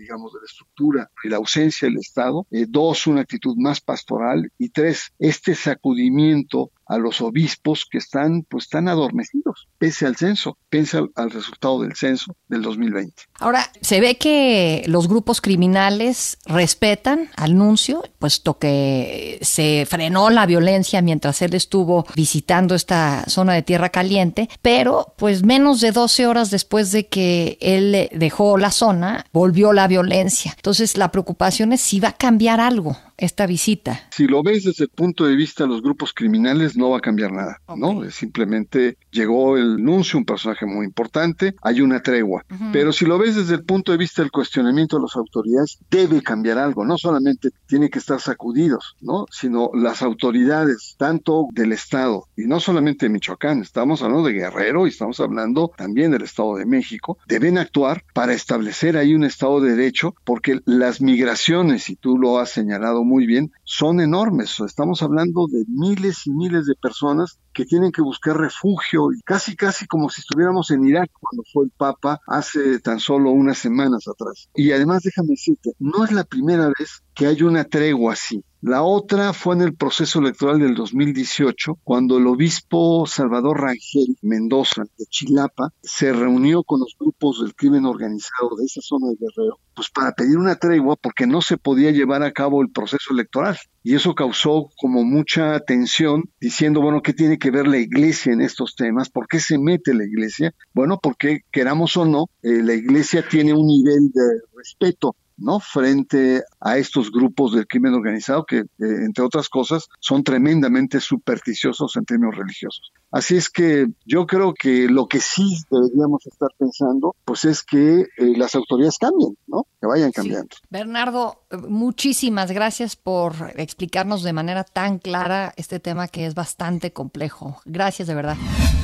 digamos, 0.00 0.32
de 0.32 0.40
la 0.40 0.46
estructura 0.46 1.10
y 1.22 1.28
la 1.28 1.36
ausencia 1.36 1.86
del 1.86 1.98
Estado. 1.98 2.46
Eh, 2.50 2.64
dos, 2.66 3.06
una 3.06 3.20
actitud 3.20 3.54
más 3.58 3.80
pastoral. 3.80 4.50
Y 4.58 4.70
tres, 4.70 5.12
este 5.18 5.54
sacudimiento 5.54 6.70
a 6.90 6.98
los 6.98 7.20
obispos 7.20 7.86
que 7.88 7.98
están, 7.98 8.42
pues, 8.42 8.64
están 8.64 8.88
adormecidos, 8.88 9.68
pese 9.78 10.06
al 10.06 10.16
censo, 10.16 10.58
pese 10.68 10.98
al, 10.98 11.10
al, 11.14 11.30
resultado 11.30 11.82
del 11.82 11.94
censo 11.94 12.34
del 12.48 12.62
2020. 12.62 13.14
Ahora, 13.38 13.70
se 13.80 14.00
ve 14.00 14.18
que 14.18 14.82
los 14.88 15.06
grupos 15.06 15.40
criminales 15.40 16.38
respetan 16.46 17.30
al 17.36 17.56
nuncio, 17.56 18.02
puesto 18.18 18.58
que 18.58 19.38
se 19.40 19.86
frenó 19.88 20.30
la 20.30 20.46
violencia 20.46 21.00
mientras 21.00 21.40
él 21.42 21.54
estuvo 21.54 22.04
visitando 22.16 22.74
esta 22.74 23.24
zona 23.28 23.54
de 23.54 23.62
tierra 23.62 23.90
caliente, 23.90 24.48
pero 24.60 25.14
pues 25.16 25.44
menos 25.44 25.80
de 25.80 25.92
12 25.92 26.26
horas 26.26 26.50
después 26.50 26.90
de 26.90 27.06
que 27.06 27.56
él 27.60 28.08
dejó 28.12 28.58
la 28.58 28.72
zona, 28.72 29.26
volvió 29.32 29.72
la 29.72 29.86
violencia. 29.86 30.54
Entonces, 30.56 30.96
la 30.96 31.12
preocupación 31.12 31.72
es 31.72 31.80
si 31.80 32.00
va 32.00 32.08
a 32.08 32.16
cambiar 32.16 32.60
algo 32.60 32.96
esta 33.20 33.46
visita. 33.46 34.00
Si 34.10 34.26
lo 34.26 34.42
ves 34.42 34.64
desde 34.64 34.84
el 34.84 34.90
punto 34.90 35.24
de 35.26 35.36
vista 35.36 35.64
de 35.64 35.68
los 35.70 35.82
grupos 35.82 36.12
criminales, 36.12 36.76
no 36.76 36.90
va 36.90 36.98
a 36.98 37.00
cambiar 37.00 37.32
nada, 37.32 37.60
okay. 37.66 37.80
¿no? 37.80 38.10
Simplemente 38.10 38.96
llegó 39.10 39.56
el 39.56 39.82
nuncio, 39.82 40.18
un 40.18 40.24
personaje 40.24 40.66
muy 40.66 40.86
importante, 40.86 41.54
hay 41.62 41.80
una 41.80 42.02
tregua. 42.02 42.44
Uh 42.50 42.54
-huh. 42.54 42.72
Pero 42.72 42.92
si 42.92 43.04
lo 43.04 43.18
ves 43.18 43.36
desde 43.36 43.54
el 43.54 43.64
punto 43.64 43.92
de 43.92 43.98
vista 43.98 44.22
del 44.22 44.30
cuestionamiento 44.30 44.96
de 44.96 45.02
las 45.02 45.16
autoridades, 45.16 45.78
debe 45.90 46.22
cambiar 46.22 46.58
algo. 46.58 46.84
No 46.84 46.96
solamente 46.98 47.50
tiene 47.66 47.90
que 47.90 47.98
estar 47.98 48.20
sacudidos, 48.20 48.96
¿no? 49.00 49.26
Sino 49.30 49.70
las 49.74 50.02
autoridades, 50.02 50.94
tanto 50.98 51.46
del 51.52 51.72
Estado, 51.72 52.26
y 52.36 52.42
no 52.46 52.58
solamente 52.60 53.06
de 53.06 53.10
Michoacán, 53.10 53.60
estamos 53.60 54.02
hablando 54.02 54.26
de 54.26 54.32
Guerrero 54.32 54.86
y 54.86 54.90
estamos 54.90 55.20
hablando 55.20 55.72
también 55.76 56.10
del 56.10 56.22
Estado 56.22 56.56
de 56.56 56.66
México, 56.66 57.18
deben 57.26 57.58
actuar 57.58 58.04
para 58.14 58.32
establecer 58.32 58.96
ahí 58.96 59.14
un 59.14 59.24
Estado 59.24 59.60
de 59.60 59.76
Derecho, 59.76 60.14
porque 60.24 60.60
las 60.64 61.00
migraciones, 61.00 61.90
y 61.90 61.96
tú 61.96 62.18
lo 62.18 62.38
has 62.38 62.50
señalado 62.50 63.04
muy 63.10 63.26
bien, 63.26 63.50
son 63.64 64.00
enormes. 64.00 64.60
Estamos 64.60 65.02
hablando 65.02 65.48
de 65.48 65.64
miles 65.68 66.26
y 66.26 66.30
miles 66.30 66.66
de 66.66 66.76
personas 66.76 67.40
que 67.52 67.64
tienen 67.64 67.90
que 67.90 68.02
buscar 68.02 68.36
refugio, 68.36 69.08
casi 69.24 69.56
casi 69.56 69.86
como 69.86 70.08
si 70.08 70.20
estuviéramos 70.20 70.70
en 70.70 70.86
Irak 70.86 71.10
cuando 71.20 71.42
fue 71.52 71.64
el 71.64 71.72
Papa 71.76 72.20
hace 72.28 72.78
tan 72.78 73.00
solo 73.00 73.32
unas 73.32 73.58
semanas 73.58 74.06
atrás. 74.06 74.48
Y 74.54 74.70
además 74.70 75.02
déjame 75.02 75.30
decirte, 75.30 75.72
no 75.80 76.04
es 76.04 76.12
la 76.12 76.24
primera 76.24 76.68
vez 76.78 77.02
que 77.14 77.26
hay 77.26 77.42
una 77.42 77.64
tregua 77.64 78.12
así. 78.12 78.44
La 78.62 78.82
otra 78.82 79.32
fue 79.32 79.54
en 79.54 79.62
el 79.62 79.74
proceso 79.74 80.18
electoral 80.18 80.58
del 80.58 80.74
2018, 80.74 81.78
cuando 81.82 82.18
el 82.18 82.26
obispo 82.26 83.06
Salvador 83.06 83.62
Rangel 83.62 84.18
Mendoza 84.20 84.82
de 84.98 85.06
Chilapa 85.06 85.72
se 85.80 86.12
reunió 86.12 86.62
con 86.62 86.80
los 86.80 86.94
grupos 86.98 87.40
del 87.40 87.54
crimen 87.54 87.86
organizado 87.86 88.56
de 88.58 88.66
esa 88.66 88.82
zona 88.82 89.08
de 89.08 89.16
Guerrero, 89.16 89.60
pues 89.74 89.88
para 89.88 90.12
pedir 90.12 90.36
una 90.36 90.56
tregua 90.56 90.96
porque 90.96 91.26
no 91.26 91.40
se 91.40 91.56
podía 91.56 91.90
llevar 91.90 92.22
a 92.22 92.32
cabo 92.32 92.60
el 92.60 92.70
proceso 92.70 93.14
electoral. 93.14 93.56
Y 93.82 93.94
eso 93.94 94.14
causó 94.14 94.68
como 94.76 95.04
mucha 95.04 95.58
tensión, 95.60 96.24
diciendo, 96.38 96.82
bueno, 96.82 97.00
¿qué 97.00 97.14
tiene 97.14 97.38
que 97.38 97.50
ver 97.50 97.66
la 97.66 97.78
iglesia 97.78 98.34
en 98.34 98.42
estos 98.42 98.76
temas? 98.76 99.08
¿Por 99.08 99.26
qué 99.26 99.40
se 99.40 99.56
mete 99.56 99.94
la 99.94 100.04
iglesia? 100.04 100.52
Bueno, 100.74 101.00
porque 101.02 101.44
queramos 101.50 101.96
o 101.96 102.04
no, 102.04 102.26
eh, 102.42 102.62
la 102.62 102.74
iglesia 102.74 103.26
tiene 103.26 103.54
un 103.54 103.66
nivel 103.66 104.10
de 104.12 104.42
respeto 104.54 105.16
¿no? 105.40 105.60
frente 105.60 106.42
a 106.60 106.78
estos 106.78 107.10
grupos 107.10 107.52
del 107.52 107.66
crimen 107.66 107.94
organizado 107.94 108.44
que, 108.44 108.58
eh, 108.58 108.66
entre 108.78 109.24
otras 109.24 109.48
cosas, 109.48 109.88
son 109.98 110.22
tremendamente 110.22 111.00
supersticiosos 111.00 111.96
en 111.96 112.04
términos 112.04 112.36
religiosos. 112.36 112.92
Así 113.10 113.36
es 113.36 113.50
que 113.50 113.86
yo 114.04 114.26
creo 114.26 114.54
que 114.54 114.88
lo 114.88 115.06
que 115.06 115.20
sí 115.20 115.58
deberíamos 115.70 116.26
estar 116.26 116.48
pensando, 116.56 117.16
pues 117.24 117.44
es 117.44 117.62
que 117.62 118.02
eh, 118.02 118.06
las 118.36 118.54
autoridades 118.54 118.98
cambien, 118.98 119.36
¿no? 119.48 119.66
Que 119.80 119.86
vayan 119.86 120.12
cambiando. 120.12 120.48
Sí. 120.52 120.62
Bernardo, 120.70 121.42
muchísimas 121.68 122.52
gracias 122.52 122.94
por 122.94 123.34
explicarnos 123.56 124.22
de 124.22 124.32
manera 124.32 124.62
tan 124.62 124.98
clara 124.98 125.52
este 125.56 125.80
tema 125.80 126.06
que 126.06 126.26
es 126.26 126.34
bastante 126.34 126.92
complejo. 126.92 127.60
Gracias 127.64 128.06
de 128.06 128.14
verdad. 128.14 128.36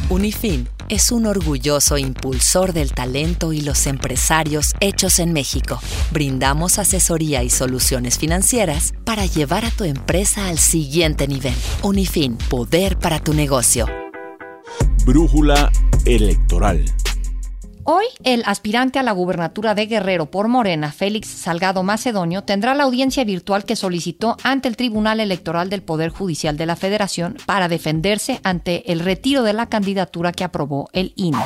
Unifin 0.08 0.68
es 0.88 1.10
un 1.10 1.26
orgulloso 1.26 1.98
impulsor 1.98 2.72
del 2.72 2.92
talento 2.92 3.52
y 3.52 3.60
los 3.60 3.86
empresarios 3.86 4.74
hechos 4.80 5.18
en 5.18 5.32
México. 5.32 5.80
Brindamos 6.12 6.78
asesoría 6.78 7.42
y 7.42 7.50
soluciones 7.50 8.18
financieras 8.18 8.92
para 9.04 9.26
llevar 9.26 9.64
a 9.64 9.70
tu 9.70 9.84
empresa 9.84 10.48
al 10.48 10.58
siguiente 10.58 11.26
nivel. 11.26 11.54
Unifin, 11.82 12.38
poder 12.48 12.98
para 12.98 13.18
tu 13.18 13.34
negocio. 13.34 13.86
Brújula 15.06 15.70
electoral. 16.04 16.84
Hoy, 17.84 18.06
el 18.24 18.42
aspirante 18.44 18.98
a 18.98 19.04
la 19.04 19.12
gubernatura 19.12 19.76
de 19.76 19.86
Guerrero 19.86 20.32
por 20.32 20.48
Morena, 20.48 20.90
Félix 20.90 21.28
Salgado 21.28 21.84
Macedonio, 21.84 22.42
tendrá 22.42 22.74
la 22.74 22.82
audiencia 22.82 23.22
virtual 23.22 23.64
que 23.64 23.76
solicitó 23.76 24.36
ante 24.42 24.66
el 24.66 24.76
Tribunal 24.76 25.20
Electoral 25.20 25.70
del 25.70 25.84
Poder 25.84 26.10
Judicial 26.10 26.56
de 26.56 26.66
la 26.66 26.74
Federación 26.74 27.36
para 27.46 27.68
defenderse 27.68 28.40
ante 28.42 28.90
el 28.90 28.98
retiro 28.98 29.44
de 29.44 29.52
la 29.52 29.66
candidatura 29.66 30.32
que 30.32 30.42
aprobó 30.42 30.88
el 30.92 31.12
INE. 31.14 31.38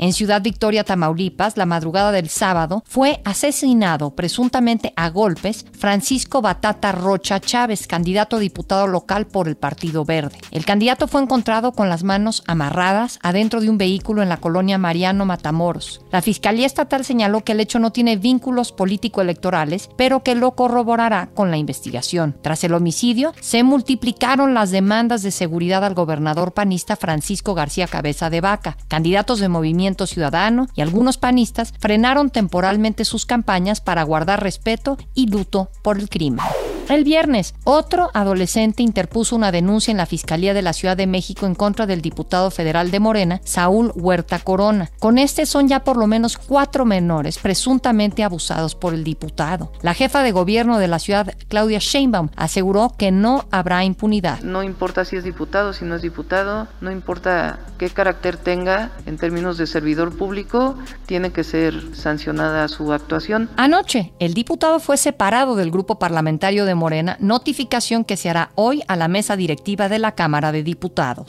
En 0.00 0.14
Ciudad 0.14 0.40
Victoria, 0.40 0.82
Tamaulipas, 0.82 1.58
la 1.58 1.66
madrugada 1.66 2.10
del 2.10 2.30
sábado, 2.30 2.82
fue 2.86 3.20
asesinado 3.26 4.16
presuntamente 4.16 4.94
a 4.96 5.10
golpes 5.10 5.66
Francisco 5.78 6.40
Batata 6.40 6.90
Rocha 6.90 7.38
Chávez, 7.38 7.86
candidato 7.86 8.36
a 8.36 8.38
diputado 8.38 8.86
local 8.86 9.26
por 9.26 9.46
el 9.46 9.58
Partido 9.58 10.06
Verde. 10.06 10.38
El 10.52 10.64
candidato 10.64 11.06
fue 11.06 11.20
encontrado 11.20 11.72
con 11.72 11.90
las 11.90 12.02
manos 12.02 12.42
amarradas 12.46 13.18
adentro 13.22 13.60
de 13.60 13.68
un 13.68 13.76
vehículo 13.76 14.22
en 14.22 14.30
la 14.30 14.38
colonia 14.38 14.78
Mariano 14.78 15.26
Matamoros. 15.26 16.00
La 16.10 16.22
Fiscalía 16.22 16.64
Estatal 16.64 17.04
señaló 17.04 17.44
que 17.44 17.52
el 17.52 17.60
hecho 17.60 17.78
no 17.78 17.92
tiene 17.92 18.16
vínculos 18.16 18.72
político-electorales, 18.72 19.90
pero 19.98 20.22
que 20.22 20.34
lo 20.34 20.52
corroborará 20.52 21.28
con 21.34 21.50
la 21.50 21.58
investigación. 21.58 22.38
Tras 22.40 22.64
el 22.64 22.72
homicidio, 22.72 23.34
se 23.42 23.64
multiplicaron 23.64 24.54
las 24.54 24.70
demandas 24.70 25.22
de 25.22 25.30
seguridad 25.30 25.84
al 25.84 25.92
gobernador 25.92 26.54
panista 26.54 26.96
Francisco 26.96 27.52
García 27.52 27.86
Cabeza 27.86 28.30
de 28.30 28.40
Vaca. 28.40 28.78
Candidatos 28.88 29.40
de 29.40 29.50
movimiento 29.50 29.89
Ciudadano 30.06 30.66
y 30.74 30.80
algunos 30.80 31.18
panistas 31.18 31.74
frenaron 31.78 32.30
temporalmente 32.30 33.04
sus 33.04 33.26
campañas 33.26 33.80
para 33.80 34.02
guardar 34.02 34.42
respeto 34.42 34.98
y 35.14 35.26
luto 35.26 35.70
por 35.82 35.98
el 35.98 36.08
crimen. 36.08 36.44
El 36.90 37.04
viernes, 37.04 37.54
otro 37.62 38.10
adolescente 38.14 38.82
interpuso 38.82 39.36
una 39.36 39.52
denuncia 39.52 39.92
en 39.92 39.96
la 39.96 40.06
Fiscalía 40.06 40.54
de 40.54 40.62
la 40.62 40.72
Ciudad 40.72 40.96
de 40.96 41.06
México 41.06 41.46
en 41.46 41.54
contra 41.54 41.86
del 41.86 42.02
diputado 42.02 42.50
federal 42.50 42.90
de 42.90 42.98
Morena, 42.98 43.40
Saúl 43.44 43.92
Huerta 43.94 44.40
Corona. 44.40 44.90
Con 44.98 45.16
este 45.16 45.46
son 45.46 45.68
ya 45.68 45.84
por 45.84 45.96
lo 45.96 46.08
menos 46.08 46.36
cuatro 46.36 46.84
menores 46.84 47.38
presuntamente 47.38 48.24
abusados 48.24 48.74
por 48.74 48.92
el 48.92 49.04
diputado. 49.04 49.70
La 49.82 49.94
jefa 49.94 50.24
de 50.24 50.32
gobierno 50.32 50.78
de 50.78 50.88
la 50.88 50.98
ciudad, 50.98 51.32
Claudia 51.46 51.78
Sheinbaum, 51.78 52.30
aseguró 52.34 52.92
que 52.98 53.12
no 53.12 53.44
habrá 53.52 53.84
impunidad. 53.84 54.40
No 54.40 54.64
importa 54.64 55.04
si 55.04 55.14
es 55.14 55.22
diputado, 55.22 55.72
si 55.72 55.84
no 55.84 55.94
es 55.94 56.02
diputado, 56.02 56.66
no 56.80 56.90
importa 56.90 57.60
qué 57.78 57.88
carácter 57.90 58.36
tenga 58.36 58.90
en 59.06 59.16
términos 59.16 59.58
de 59.58 59.68
servidor 59.68 60.18
público, 60.18 60.74
tiene 61.06 61.30
que 61.30 61.44
ser 61.44 61.94
sancionada 61.94 62.66
su 62.66 62.92
actuación. 62.92 63.48
Anoche, 63.56 64.12
el 64.18 64.34
diputado 64.34 64.80
fue 64.80 64.96
separado 64.96 65.54
del 65.54 65.70
grupo 65.70 66.00
parlamentario 66.00 66.64
de 66.64 66.79
Morena, 66.80 67.16
notificación 67.20 68.04
que 68.04 68.16
se 68.16 68.30
hará 68.30 68.50
hoy 68.56 68.82
a 68.88 68.96
la 68.96 69.06
mesa 69.06 69.36
directiva 69.36 69.88
de 69.88 70.00
la 70.00 70.16
Cámara 70.16 70.50
de 70.50 70.64
Diputados. 70.64 71.26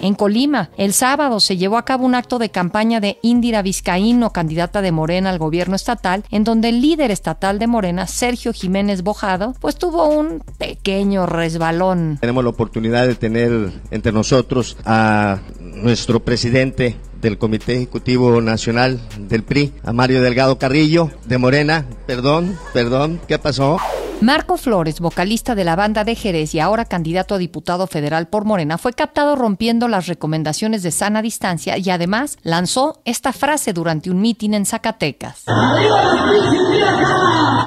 En 0.00 0.14
Colima, 0.14 0.70
el 0.76 0.92
sábado 0.92 1.40
se 1.40 1.56
llevó 1.56 1.78
a 1.78 1.84
cabo 1.84 2.04
un 2.04 2.14
acto 2.14 2.38
de 2.38 2.50
campaña 2.50 3.00
de 3.00 3.18
Indira 3.22 3.62
Vizcaíno, 3.62 4.34
candidata 4.34 4.82
de 4.82 4.92
Morena 4.92 5.30
al 5.30 5.38
gobierno 5.38 5.76
estatal, 5.76 6.24
en 6.30 6.44
donde 6.44 6.68
el 6.68 6.82
líder 6.82 7.10
estatal 7.10 7.58
de 7.58 7.66
Morena, 7.66 8.06
Sergio 8.06 8.52
Jiménez 8.52 9.02
Bojado, 9.02 9.54
pues 9.60 9.76
tuvo 9.76 10.08
un 10.08 10.42
pequeño 10.58 11.24
resbalón. 11.24 12.18
Tenemos 12.20 12.44
la 12.44 12.50
oportunidad 12.50 13.06
de 13.06 13.14
tener 13.14 13.70
entre 13.90 14.12
nosotros 14.12 14.76
a 14.84 15.38
nuestro 15.58 16.22
presidente 16.22 16.96
del 17.22 17.38
Comité 17.38 17.76
Ejecutivo 17.76 18.42
Nacional 18.42 19.00
del 19.18 19.42
PRI, 19.42 19.72
a 19.82 19.94
Mario 19.94 20.20
Delgado 20.20 20.58
Carrillo, 20.58 21.10
de 21.24 21.38
Morena. 21.38 21.86
Perdón, 22.06 22.58
perdón, 22.74 23.20
¿qué 23.26 23.38
pasó? 23.38 23.78
Marco 24.24 24.56
Flores, 24.56 25.00
vocalista 25.00 25.54
de 25.54 25.64
la 25.64 25.76
banda 25.76 26.02
de 26.02 26.14
Jerez 26.14 26.54
y 26.54 26.58
ahora 26.58 26.86
candidato 26.86 27.34
a 27.34 27.38
diputado 27.38 27.86
federal 27.86 28.26
por 28.26 28.46
Morena, 28.46 28.78
fue 28.78 28.94
captado 28.94 29.36
rompiendo 29.36 29.86
las 29.86 30.06
recomendaciones 30.06 30.82
de 30.82 30.92
sana 30.92 31.20
distancia 31.20 31.76
y 31.76 31.90
además 31.90 32.38
lanzó 32.42 33.02
esta 33.04 33.34
frase 33.34 33.74
durante 33.74 34.10
un 34.10 34.22
mitin 34.22 34.54
en 34.54 34.64
Zacatecas. 34.64 35.44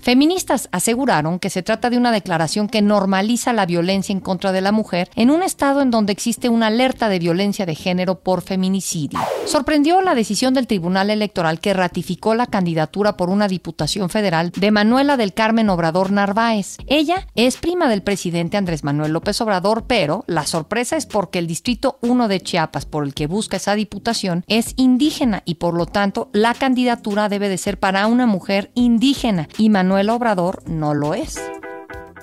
Feministas 0.02 0.68
aseguraron 0.72 1.38
que 1.38 1.52
se 1.52 1.62
trata 1.62 1.92
de 1.92 1.98
una 1.98 2.12
declaración 2.12 2.70
que 2.70 2.82
normaliza 2.82 3.54
la 3.54 3.68
violencia 3.68 4.14
en 4.14 4.20
contra 4.20 4.52
de 4.52 4.62
la 4.62 4.72
mujer 4.72 5.12
en 5.16 5.30
un 5.30 5.44
estado 5.44 5.82
en 5.82 5.92
donde 5.92 6.14
existe 6.14 6.50
una 6.50 6.68
alerta 6.68 7.08
de 7.08 7.20
violencia 7.20 7.68
de 7.68 7.76
género 7.76 8.16
por 8.16 8.42
feminicidio. 8.42 9.20
Sorprendió 9.46 10.02
la 10.02 10.16
decisión 10.16 10.56
del 10.56 10.66
Tribunal 10.66 11.12
Electoral 11.12 11.60
que 11.60 11.74
ratificó 11.74 12.34
la 12.34 12.48
candidatura 12.48 13.16
por 13.16 13.30
una 13.30 13.48
diputación 13.48 14.10
federal 14.10 14.52
de 14.56 14.72
Manuela 14.72 15.18
del 15.18 15.34
Carmen 15.34 15.70
Obrador 15.70 16.12
Narváez. 16.12 16.47
Ella 16.88 17.28
es 17.36 17.58
prima 17.58 17.90
del 17.90 18.04
presidente 18.04 18.58
Andrés 18.58 18.84
Manuel 18.84 19.12
López 19.12 19.40
Obrador, 19.42 19.86
pero 19.88 20.24
la 20.28 20.46
sorpresa 20.46 20.96
es 20.96 21.06
porque 21.06 21.40
el 21.40 21.48
Distrito 21.48 21.98
1 22.02 22.28
de 22.28 22.40
Chiapas, 22.40 22.86
por 22.86 23.04
el 23.04 23.14
que 23.14 23.28
busca 23.28 23.58
esa 23.58 23.76
diputación, 23.76 24.44
es 24.48 24.74
indígena 24.78 25.44
y 25.46 25.56
por 25.56 25.74
lo 25.74 25.86
tanto 25.86 26.30
la 26.32 26.54
candidatura 26.54 27.30
debe 27.30 27.50
de 27.50 27.58
ser 27.58 27.80
para 27.80 28.08
una 28.08 28.26
mujer 28.26 28.72
indígena 28.76 29.50
y 29.58 29.70
Manuel 29.70 30.10
Obrador 30.10 30.64
no 30.68 30.94
lo 30.94 31.14
es. 31.14 31.36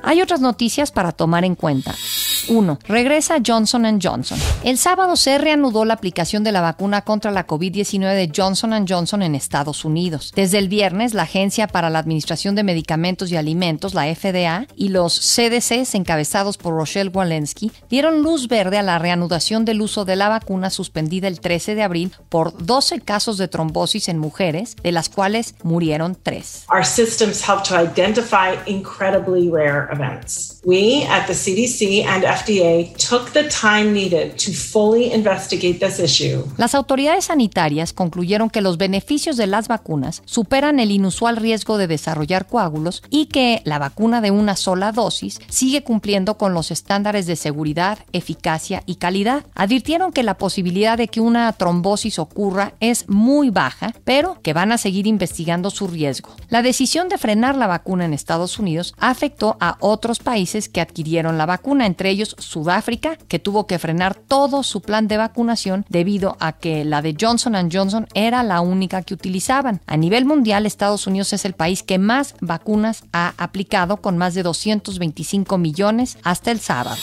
Hay 0.02 0.21
otras 0.21 0.40
noticias 0.40 0.93
para 0.93 1.12
tomar 1.12 1.45
en 1.45 1.54
cuenta. 1.54 1.95
1. 2.48 2.78
Regresa 2.86 3.36
Johnson 3.44 4.00
Johnson. 4.00 4.38
El 4.62 4.78
sábado 4.78 5.16
se 5.16 5.38
reanudó 5.38 5.84
la 5.84 5.94
aplicación 5.94 6.44
de 6.44 6.52
la 6.52 6.60
vacuna 6.60 7.02
contra 7.02 7.30
la 7.30 7.46
COVID-19 7.46 8.14
de 8.14 8.32
Johnson 8.34 8.86
Johnson 8.88 9.22
en 9.22 9.34
Estados 9.34 9.84
Unidos. 9.84 10.32
Desde 10.34 10.58
el 10.58 10.68
viernes, 10.68 11.14
la 11.14 11.22
Agencia 11.22 11.66
para 11.68 11.90
la 11.90 11.98
Administración 11.98 12.54
de 12.54 12.64
Medicamentos 12.64 13.30
y 13.30 13.36
Alimentos, 13.36 13.94
la 13.94 14.12
FDA, 14.14 14.66
y 14.76 14.88
los 14.88 15.14
CDCs 15.14 15.94
encabezados 15.94 16.56
por 16.56 16.74
Rochelle 16.74 17.10
Walensky 17.10 17.72
dieron 17.88 18.22
luz 18.22 18.48
verde 18.48 18.78
a 18.78 18.82
la 18.82 18.98
reanudación 18.98 19.64
del 19.64 19.80
uso 19.80 20.04
de 20.04 20.16
la 20.16 20.28
vacuna 20.28 20.70
suspendida 20.70 21.28
el 21.28 21.40
13 21.40 21.74
de 21.74 21.82
abril 21.82 22.12
por 22.28 22.64
12 22.64 23.00
casos 23.00 23.38
de 23.38 23.48
trombosis 23.48 24.08
en 24.08 24.18
mujeres, 24.18 24.76
de 24.82 24.92
las 24.92 25.08
cuales 25.08 25.54
murieron 25.62 26.16
3. 26.20 26.66
Our 26.72 26.84
systems 26.84 27.42
help 27.46 27.62
to 27.64 27.74
identify 27.74 28.56
incredibly 28.66 29.48
rare 29.50 29.88
events. 29.92 30.60
We 30.64 31.04
at 31.04 31.26
the 31.26 31.34
CDC 31.34 32.04
and 32.06 32.24
FDA 32.34 32.92
took 32.96 33.32
the 33.32 33.44
time 33.44 33.92
needed 33.92 34.36
to 34.36 34.52
fully 34.52 35.12
investigate 35.12 35.78
this 35.78 35.98
issue. 35.98 36.44
Las 36.56 36.74
autoridades 36.74 37.26
sanitarias 37.26 37.92
concluyeron 37.92 38.50
que 38.50 38.60
los 38.60 38.76
beneficios 38.76 39.36
de 39.36 39.46
las 39.46 39.68
vacunas 39.68 40.22
superan 40.24 40.80
el 40.80 40.90
inusual 40.90 41.36
riesgo 41.36 41.78
de 41.78 41.86
desarrollar 41.86 42.46
coágulos 42.46 43.02
y 43.10 43.26
que 43.26 43.62
la 43.64 43.78
vacuna 43.78 44.20
de 44.20 44.30
una 44.30 44.56
sola 44.56 44.92
dosis 44.92 45.40
sigue 45.48 45.84
cumpliendo 45.84 46.36
con 46.36 46.54
los 46.54 46.70
estándares 46.70 47.26
de 47.26 47.36
seguridad, 47.36 47.98
eficacia 48.12 48.82
y 48.86 48.96
calidad. 48.96 49.44
Advirtieron 49.54 50.12
que 50.12 50.22
la 50.22 50.38
posibilidad 50.38 50.98
de 50.98 51.08
que 51.08 51.20
una 51.20 51.52
trombosis 51.52 52.18
ocurra 52.18 52.74
es 52.80 53.08
muy 53.08 53.50
baja, 53.50 53.94
pero 54.04 54.38
que 54.42 54.52
van 54.52 54.72
a 54.72 54.78
seguir 54.78 55.06
investigando 55.06 55.70
su 55.70 55.86
riesgo. 55.86 56.30
La 56.48 56.62
decisión 56.62 57.08
de 57.08 57.18
frenar 57.18 57.56
la 57.56 57.66
vacuna 57.66 58.04
en 58.04 58.14
Estados 58.14 58.58
Unidos 58.58 58.94
afectó 58.98 59.56
a 59.60 59.76
otros 59.80 60.18
países 60.18 60.68
que 60.68 60.80
adquirieron 60.80 61.38
la 61.38 61.46
vacuna, 61.46 61.86
entre 61.86 62.10
ellos 62.10 62.24
Sudáfrica, 62.38 63.16
que 63.28 63.38
tuvo 63.38 63.66
que 63.66 63.78
frenar 63.78 64.14
todo 64.14 64.63
su 64.63 64.80
plan 64.80 65.08
de 65.08 65.17
vacunación 65.17 65.84
debido 65.89 66.37
a 66.41 66.52
que 66.52 66.84
la 66.84 67.02
de 67.02 67.17
Johnson 67.19 67.54
Johnson 67.71 68.06
era 68.15 68.43
la 68.43 68.60
única 68.60 69.02
que 69.02 69.15
utilizaban. 69.15 69.80
A 69.87 69.97
nivel 69.97 70.25
mundial, 70.25 70.67
Estados 70.67 71.06
Unidos 71.06 71.32
es 71.32 71.45
el 71.45 71.52
país 71.52 71.82
que 71.82 71.99
más 71.99 72.34
vacunas 72.41 73.04
ha 73.13 73.34
aplicado, 73.39 73.99
con 73.99 74.19
más 74.19 74.34
de 74.34 74.43
225 74.43 75.58
millones 75.58 76.19
hasta 76.23 76.50
el 76.50 76.60
sábado. 76.60 76.97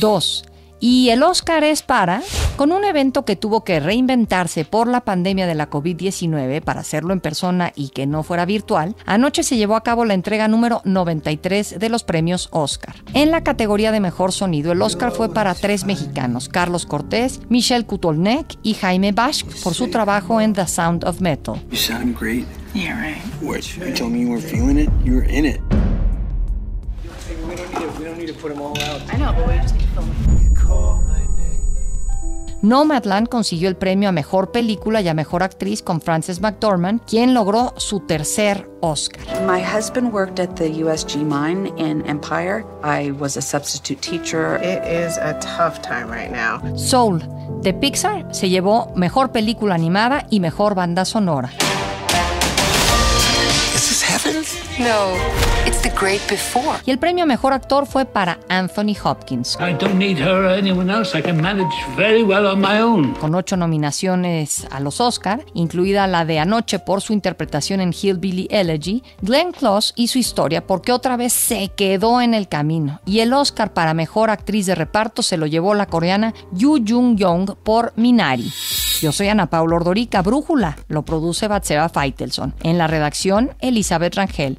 2. 0.00 0.44
Y 0.80 1.08
el 1.10 1.22
Oscar 1.22 1.64
es 1.64 1.82
para, 1.82 2.22
con 2.58 2.72
un 2.72 2.84
evento 2.84 3.24
que 3.24 3.36
tuvo 3.36 3.62
que 3.62 3.78
reinventarse 3.78 4.64
por 4.64 4.88
la 4.88 5.02
pandemia 5.02 5.46
de 5.46 5.54
la 5.54 5.70
COVID-19 5.70 6.60
para 6.60 6.80
hacerlo 6.80 7.12
en 7.12 7.20
persona 7.20 7.72
y 7.76 7.90
que 7.90 8.04
no 8.04 8.24
fuera 8.24 8.44
virtual, 8.46 8.96
anoche 9.06 9.44
se 9.44 9.56
llevó 9.56 9.76
a 9.76 9.84
cabo 9.84 10.04
la 10.04 10.14
entrega 10.14 10.48
número 10.48 10.82
93 10.84 11.78
de 11.78 11.88
los 11.88 12.02
premios 12.02 12.48
Oscar. 12.50 12.96
En 13.14 13.30
la 13.30 13.44
categoría 13.44 13.92
de 13.92 14.00
mejor 14.00 14.32
sonido, 14.32 14.72
el 14.72 14.82
Oscar 14.82 15.12
fue 15.12 15.32
para 15.32 15.54
tres 15.54 15.84
mexicanos, 15.84 16.48
Carlos 16.48 16.84
Cortés, 16.84 17.40
Michelle 17.48 17.86
Kutolnek 17.86 18.56
y 18.64 18.74
Jaime 18.74 19.12
Bash, 19.12 19.44
por 19.62 19.74
su 19.74 19.88
trabajo 19.88 20.40
en 20.40 20.52
The 20.52 20.66
Sound 20.66 21.04
of 21.04 21.20
Metal. 21.20 21.62
You 21.70 21.76
sound 21.76 22.18
great. 22.18 22.44
Yeah, 22.74 23.00
right. 23.00 23.22
What? 23.40 23.60
You 23.76 23.94
told 23.94 24.10
me 24.10 24.22
you 24.22 24.30
were 24.30 24.42
feeling 24.42 24.78
it? 24.78 24.90
You 25.04 25.14
were 25.14 25.30
in 25.30 25.46
it. 25.46 25.60
We 27.46 27.54
don't 27.54 27.70
need 27.70 27.78
to, 27.78 27.98
we 28.00 28.04
don't 28.04 28.18
need 28.18 28.26
to 28.26 28.34
put 28.34 28.52
them 28.52 28.60
all 28.60 28.76
out. 28.82 29.00
I 29.14 29.16
know, 29.16 29.32
but 29.32 29.46
we 29.46 29.54
just 29.62 29.76
need 29.76 29.82
to 29.82 29.94
film 29.94 30.10
it. 30.10 31.07
Nomadland 32.60 33.28
consiguió 33.28 33.68
el 33.68 33.76
premio 33.76 34.08
a 34.08 34.12
Mejor 34.12 34.50
Película 34.50 35.00
y 35.00 35.06
a 35.06 35.14
Mejor 35.14 35.44
Actriz 35.44 35.80
con 35.80 36.00
Frances 36.00 36.40
McDormand, 36.40 37.00
quien 37.06 37.32
logró 37.32 37.72
su 37.76 38.00
tercer 38.00 38.68
Oscar. 38.80 39.22
My 39.46 39.62
husband 39.62 40.12
worked 40.12 40.40
at 40.40 40.56
the 40.56 40.68
USG 40.68 41.22
mine 41.24 41.72
in 41.76 42.04
Empire. 42.06 42.64
I 42.82 43.12
was 43.12 43.36
a 43.36 43.42
substitute 43.42 44.00
teacher. 44.00 44.56
It 44.56 44.82
is 44.84 45.18
a 45.18 45.34
tough 45.34 45.80
time 45.82 46.10
right 46.10 46.32
now. 46.32 46.60
Soul, 46.76 47.20
de 47.62 47.72
Pixar, 47.72 48.26
se 48.34 48.48
llevó 48.48 48.92
Mejor 48.96 49.30
Película 49.30 49.76
Animada 49.76 50.26
y 50.28 50.40
Mejor 50.40 50.74
Banda 50.74 51.04
Sonora. 51.04 51.50
Is 53.74 53.88
this 53.88 54.02
heaven? 54.02 54.67
No, 54.78 55.16
it's 55.66 55.82
the 55.82 55.90
great 55.90 56.20
before. 56.30 56.78
Y 56.86 56.92
el 56.92 57.00
premio 57.00 57.24
a 57.24 57.26
Mejor 57.26 57.52
Actor 57.52 57.84
fue 57.86 58.04
para 58.04 58.38
Anthony 58.48 58.94
Hopkins. 59.02 59.58
I 59.60 59.74
don't 59.74 59.96
need 59.96 60.18
her 60.18 60.44
or 60.44 60.52
anyone 60.52 60.88
else. 60.88 61.18
I 61.18 61.22
can 61.22 61.40
manage 61.42 61.74
very 61.96 62.22
well 62.22 62.46
on 62.46 62.60
my 62.60 62.80
own. 62.80 63.14
Con 63.14 63.34
ocho 63.34 63.56
nominaciones 63.56 64.68
a 64.70 64.78
los 64.78 65.00
Oscar, 65.00 65.44
incluida 65.54 66.06
la 66.06 66.24
de 66.24 66.38
anoche 66.38 66.78
por 66.78 67.00
su 67.00 67.12
interpretación 67.12 67.80
en 67.80 67.92
Hillbilly 67.92 68.46
Elegy, 68.52 69.02
Glenn 69.20 69.50
Close 69.50 69.92
y 69.96 70.06
su 70.06 70.18
historia 70.18 70.64
porque 70.64 70.92
otra 70.92 71.16
vez 71.16 71.32
se 71.32 71.70
quedó 71.70 72.20
en 72.20 72.32
el 72.34 72.46
camino. 72.46 73.00
Y 73.04 73.18
el 73.18 73.32
Oscar 73.32 73.72
para 73.72 73.94
Mejor 73.94 74.30
Actriz 74.30 74.66
de 74.66 74.76
Reparto 74.76 75.22
se 75.24 75.36
lo 75.36 75.46
llevó 75.46 75.74
la 75.74 75.86
coreana 75.86 76.34
Yu 76.52 76.84
Jung-young 76.86 77.56
por 77.64 77.92
Minari. 77.96 78.52
Yo 79.00 79.12
soy 79.12 79.28
Ana 79.28 79.48
Paula 79.48 79.76
Ordorica, 79.76 80.22
Brújula. 80.22 80.76
Lo 80.88 81.04
produce 81.04 81.46
Batseba 81.46 81.88
Feitelson. 81.88 82.54
En 82.64 82.78
la 82.78 82.88
redacción, 82.88 83.54
Elizabeth 83.60 84.16
Rangel. 84.16 84.58